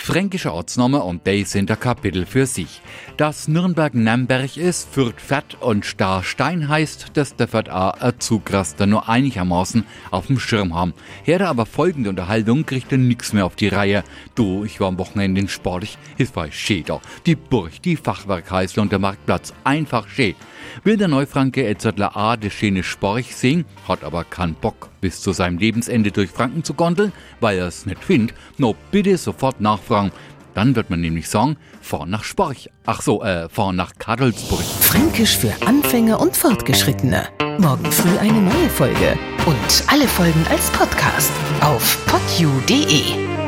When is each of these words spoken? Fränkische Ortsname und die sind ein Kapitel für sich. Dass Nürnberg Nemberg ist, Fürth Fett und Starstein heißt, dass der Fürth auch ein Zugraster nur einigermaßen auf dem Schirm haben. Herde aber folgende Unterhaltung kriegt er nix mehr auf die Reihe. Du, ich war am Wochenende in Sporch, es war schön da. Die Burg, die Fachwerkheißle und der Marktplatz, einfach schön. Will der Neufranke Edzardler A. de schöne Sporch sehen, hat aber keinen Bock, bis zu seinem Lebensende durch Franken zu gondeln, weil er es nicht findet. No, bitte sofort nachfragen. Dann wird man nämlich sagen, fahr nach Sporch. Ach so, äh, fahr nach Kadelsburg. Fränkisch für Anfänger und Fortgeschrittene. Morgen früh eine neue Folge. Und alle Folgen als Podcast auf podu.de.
Fränkische 0.00 0.54
Ortsname 0.54 1.02
und 1.02 1.26
die 1.26 1.44
sind 1.44 1.70
ein 1.70 1.78
Kapitel 1.78 2.24
für 2.24 2.46
sich. 2.46 2.80
Dass 3.18 3.46
Nürnberg 3.46 3.92
Nemberg 3.92 4.56
ist, 4.56 4.88
Fürth 4.90 5.20
Fett 5.20 5.58
und 5.60 5.84
Starstein 5.84 6.66
heißt, 6.66 7.08
dass 7.12 7.36
der 7.36 7.46
Fürth 7.46 7.68
auch 7.68 7.92
ein 8.00 8.18
Zugraster 8.18 8.86
nur 8.86 9.06
einigermaßen 9.06 9.84
auf 10.10 10.28
dem 10.28 10.38
Schirm 10.38 10.74
haben. 10.74 10.94
Herde 11.24 11.48
aber 11.48 11.66
folgende 11.66 12.08
Unterhaltung 12.08 12.64
kriegt 12.64 12.90
er 12.90 12.96
nix 12.96 13.34
mehr 13.34 13.44
auf 13.44 13.56
die 13.56 13.68
Reihe. 13.68 14.02
Du, 14.34 14.64
ich 14.64 14.80
war 14.80 14.88
am 14.88 14.98
Wochenende 14.98 15.42
in 15.42 15.48
Sporch, 15.48 15.98
es 16.16 16.34
war 16.34 16.50
schön 16.52 16.84
da. 16.86 17.02
Die 17.26 17.36
Burg, 17.36 17.82
die 17.82 17.96
Fachwerkheißle 17.96 18.80
und 18.80 18.92
der 18.92 19.00
Marktplatz, 19.00 19.52
einfach 19.64 20.08
schön. 20.08 20.36
Will 20.84 20.96
der 20.96 21.08
Neufranke 21.08 21.66
Edzardler 21.66 22.16
A. 22.16 22.36
de 22.36 22.50
schöne 22.50 22.82
Sporch 22.82 23.34
sehen, 23.34 23.64
hat 23.86 24.04
aber 24.04 24.24
keinen 24.24 24.54
Bock, 24.54 24.90
bis 25.00 25.20
zu 25.20 25.32
seinem 25.32 25.58
Lebensende 25.58 26.10
durch 26.10 26.30
Franken 26.30 26.64
zu 26.64 26.74
gondeln, 26.74 27.12
weil 27.40 27.58
er 27.58 27.66
es 27.66 27.86
nicht 27.86 28.02
findet. 28.02 28.36
No, 28.56 28.74
bitte 28.90 29.16
sofort 29.16 29.60
nachfragen. 29.60 30.12
Dann 30.54 30.74
wird 30.74 30.90
man 30.90 31.00
nämlich 31.00 31.28
sagen, 31.28 31.56
fahr 31.80 32.06
nach 32.06 32.24
Sporch. 32.24 32.68
Ach 32.84 33.00
so, 33.00 33.22
äh, 33.22 33.48
fahr 33.48 33.72
nach 33.72 33.92
Kadelsburg. 33.98 34.64
Fränkisch 34.80 35.36
für 35.36 35.52
Anfänger 35.64 36.20
und 36.20 36.36
Fortgeschrittene. 36.36 37.28
Morgen 37.58 37.90
früh 37.92 38.18
eine 38.18 38.40
neue 38.40 38.68
Folge. 38.68 39.16
Und 39.46 39.84
alle 39.86 40.08
Folgen 40.08 40.44
als 40.50 40.68
Podcast 40.70 41.32
auf 41.60 42.04
podu.de. 42.06 43.47